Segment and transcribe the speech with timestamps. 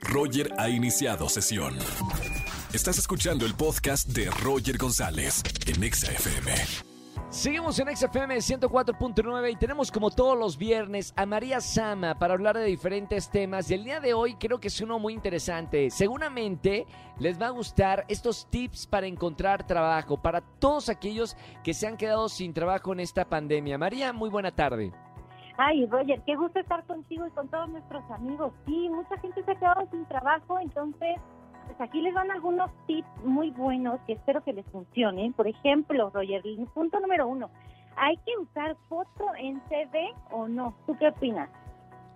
[0.00, 1.76] Roger ha iniciado sesión.
[2.72, 6.52] Estás escuchando el podcast de Roger González en Exa FM.
[7.30, 12.58] Seguimos en XFM 104.9 y tenemos como todos los viernes a María Sama para hablar
[12.58, 15.90] de diferentes temas y el día de hoy creo que es uno muy interesante.
[15.90, 16.86] Seguramente
[17.20, 21.96] les va a gustar estos tips para encontrar trabajo para todos aquellos que se han
[21.96, 23.78] quedado sin trabajo en esta pandemia.
[23.78, 24.92] María, muy buena tarde.
[25.62, 28.50] Ay, Roger, qué gusto estar contigo y con todos nuestros amigos.
[28.64, 31.16] Sí, mucha gente se ha quedado sin trabajo, entonces
[31.66, 35.34] pues aquí les dan algunos tips muy buenos que espero que les funcionen.
[35.34, 36.42] Por ejemplo, Roger,
[36.72, 37.50] punto número uno,
[37.96, 40.74] ¿hay que usar foto en CV o no?
[40.86, 41.50] ¿Tú qué opinas?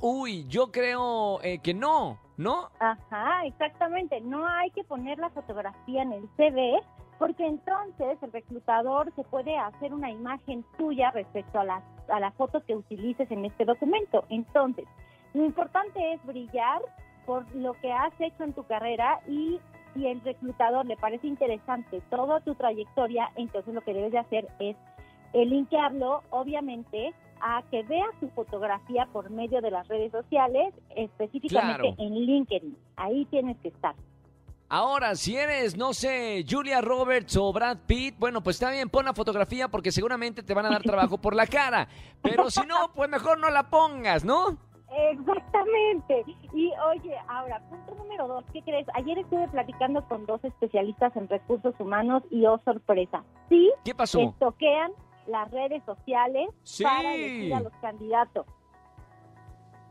[0.00, 2.68] Uy, yo creo eh, que no, ¿no?
[2.78, 4.20] Ajá, exactamente.
[4.20, 6.80] No hay que poner la fotografía en el CV
[7.18, 12.32] porque entonces el reclutador se puede hacer una imagen tuya respecto a la, a la
[12.32, 14.24] foto que utilices en este documento.
[14.28, 14.86] Entonces,
[15.34, 16.80] lo importante es brillar
[17.26, 19.60] por lo que has hecho en tu carrera y
[19.94, 24.48] si el reclutador le parece interesante toda tu trayectoria, entonces lo que debes de hacer
[24.58, 24.76] es
[25.34, 32.14] linkearlo, obviamente, a que vea su fotografía por medio de las redes sociales, específicamente en
[32.14, 32.76] LinkedIn.
[32.96, 33.94] Ahí tienes que estar.
[34.74, 39.04] Ahora, si eres, no sé, Julia Roberts o Brad Pitt, bueno, pues está bien, pon
[39.04, 41.88] la fotografía porque seguramente te van a dar trabajo por la cara.
[42.22, 44.56] Pero si no, pues mejor no la pongas, ¿no?
[45.10, 46.24] Exactamente.
[46.54, 48.86] Y oye, ahora, punto número dos, ¿qué crees?
[48.94, 54.34] Ayer estuve platicando con dos especialistas en recursos humanos y oh sorpresa, sí, ¿qué pasó?
[54.38, 54.90] toquean
[55.26, 56.48] las redes sociales
[56.82, 58.46] para elegir a los candidatos.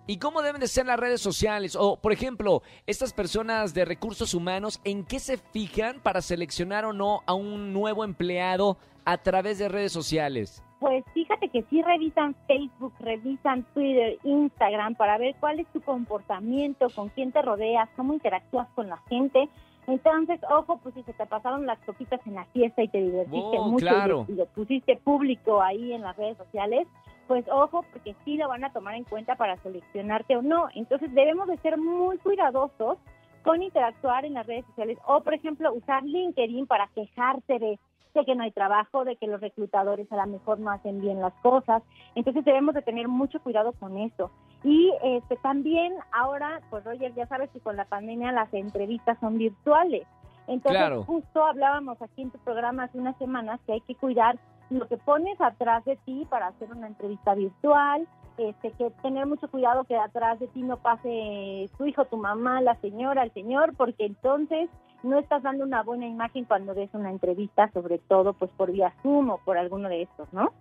[0.07, 1.75] ¿Y cómo deben de ser las redes sociales?
[1.75, 6.93] O, por ejemplo, estas personas de recursos humanos, ¿en qué se fijan para seleccionar o
[6.93, 10.63] no a un nuevo empleado a través de redes sociales?
[10.79, 16.87] Pues fíjate que sí revisan Facebook, revisan Twitter, Instagram para ver cuál es tu comportamiento,
[16.89, 19.47] con quién te rodeas, cómo interactúas con la gente.
[19.85, 23.57] Entonces, ojo, pues si se te pasaron las copitas en la fiesta y te divertiste
[23.59, 26.87] oh, mucho y, lo pusiste público ahí en las redes sociales,
[27.27, 30.67] pues ojo, porque sí lo van a tomar en cuenta para seleccionarte o no.
[30.75, 32.97] Entonces debemos de ser muy cuidadosos
[33.43, 37.79] con interactuar en las redes sociales o, por ejemplo, usar LinkedIn para quejarte de
[38.13, 41.21] de que no hay trabajo, de que los reclutadores a lo mejor no hacen bien
[41.21, 41.83] las cosas.
[42.15, 44.31] Entonces debemos de tener mucho cuidado con eso.
[44.63, 49.37] Y este también ahora, pues Roger, ya sabes que con la pandemia las entrevistas son
[49.37, 50.05] virtuales.
[50.47, 54.37] Entonces justo hablábamos aquí en tu programa hace unas semanas que hay que cuidar
[54.71, 59.49] lo que pones atrás de ti para hacer una entrevista virtual, este, que tener mucho
[59.49, 63.75] cuidado que atrás de ti no pase tu hijo, tu mamá, la señora, el señor,
[63.75, 64.69] porque entonces
[65.03, 68.93] no estás dando una buena imagen cuando des una entrevista, sobre todo pues por vía
[69.01, 70.53] Zoom o por alguno de estos, ¿no?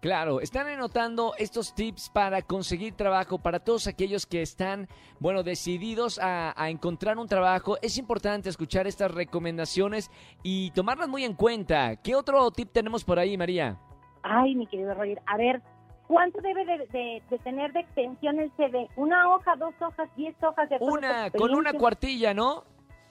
[0.00, 4.86] Claro, están anotando estos tips para conseguir trabajo para todos aquellos que están,
[5.18, 7.76] bueno, decididos a, a, encontrar un trabajo.
[7.82, 10.08] Es importante escuchar estas recomendaciones
[10.44, 11.96] y tomarlas muy en cuenta.
[11.96, 13.76] ¿Qué otro tip tenemos por ahí, María?
[14.22, 15.62] Ay, mi querido Roger, a ver,
[16.06, 18.88] ¿cuánto debe de, de tener de extensión el CV?
[18.94, 22.62] ¿Una hoja, dos hojas, diez hojas de Una, con una cuartilla, ¿no?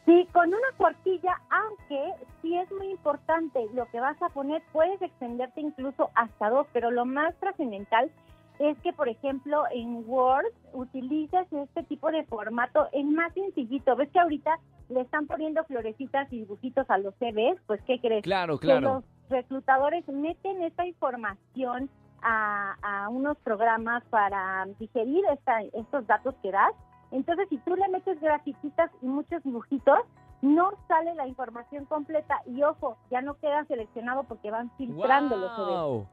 [0.07, 5.01] Sí, con una cuartilla, aunque sí es muy importante lo que vas a poner, puedes
[5.01, 8.09] extenderte incluso hasta dos, pero lo más trascendental
[8.57, 13.97] es que, por ejemplo, en Word utilices este tipo de formato, en más sencillito.
[13.97, 14.57] ¿Ves que ahorita
[14.87, 17.59] le están poniendo florecitas y dibujitos a los CVs?
[17.67, 18.23] Pues, ¿qué crees?
[18.23, 18.79] Claro, claro.
[18.79, 21.89] Que los reclutadores meten esta información
[22.21, 26.71] a, a unos programas para digerir esta, estos datos que das
[27.11, 29.99] entonces, si tú le metes grafiquitas y muchos dibujitos,
[30.41, 36.07] no sale la información completa y ojo, ya no queda seleccionado porque van filtrando los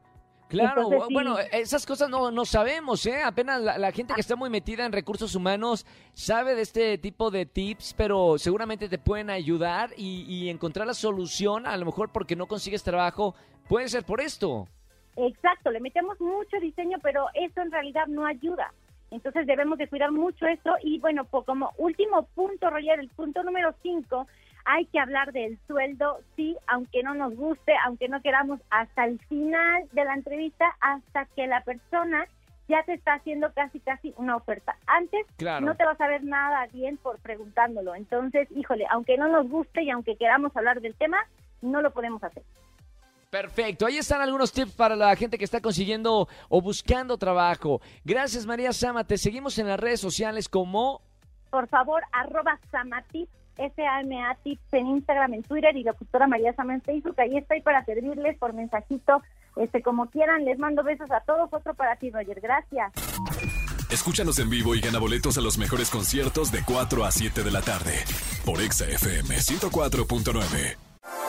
[0.47, 3.22] Claro, bueno, esas cosas no, no sabemos, ¿eh?
[3.25, 7.47] Apenas la, gente que está muy metida en recursos humanos sabe de este tipo de
[7.47, 12.37] tips, pero seguramente te pueden ayudar y, y encontrar la solución, a lo mejor porque
[12.37, 13.34] no consigues trabajo,
[13.69, 14.69] puede ser por esto.
[15.16, 18.72] Exacto, le metemos mucho diseño, pero eso en realidad no ayuda.
[19.10, 23.74] Entonces debemos de cuidar mucho esto y bueno, como último punto, Roger, el punto número
[23.83, 24.27] cinco,
[24.65, 29.18] hay que hablar del sueldo, sí, aunque no nos guste, aunque no queramos, hasta el
[29.27, 32.27] final de la entrevista, hasta que la persona
[32.66, 34.77] ya te está haciendo casi, casi una oferta.
[34.86, 35.27] Antes
[35.60, 37.95] no te vas a ver nada bien por preguntándolo.
[37.95, 41.18] Entonces, híjole, aunque no nos guste y aunque queramos hablar del tema,
[41.60, 42.42] no lo podemos hacer.
[43.34, 47.81] Perfecto, ahí están algunos tips para la gente que está consiguiendo o buscando trabajo.
[48.04, 51.03] Gracias María Sama, te seguimos en las redes sociales como...
[51.51, 53.28] Por favor, arroba Samatip,
[53.59, 57.16] S-A-M-A tips en Instagram, en Twitter y la locutora María Sama en Facebook.
[57.19, 59.21] Ahí estoy para servirles por mensajito,
[59.57, 60.45] este como quieran.
[60.45, 61.53] Les mando besos a todos.
[61.53, 62.41] Otro para ti, Roger.
[62.41, 62.92] Gracias.
[63.91, 67.51] Escúchanos en vivo y gana boletos a los mejores conciertos de 4 a 7 de
[67.51, 68.04] la tarde
[68.45, 70.93] por Exa FM 104.9.